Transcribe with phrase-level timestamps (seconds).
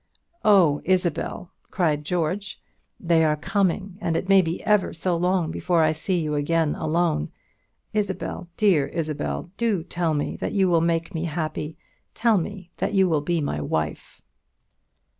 [0.43, 2.59] "Oh, Isabel!" cried George,
[2.99, 7.31] "they are coming, and it maybe ever so long before I see you again alone.
[7.93, 9.51] Isabel, dear Isabel!
[9.57, 11.77] do tell me that you will make me happy
[12.15, 14.23] tell me that you will be my wife!"